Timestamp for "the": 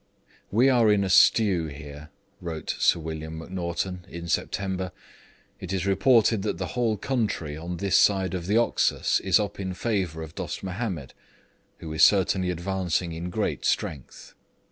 6.57-6.69, 8.31-8.57